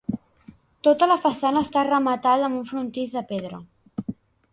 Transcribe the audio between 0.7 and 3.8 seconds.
Tota la façana està rematada amb un frontis de pedra.